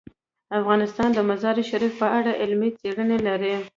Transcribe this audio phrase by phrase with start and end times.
[0.59, 3.55] افغانستان د مزارشریف په اړه علمي څېړنې لري.